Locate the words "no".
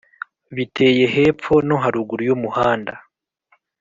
1.67-1.75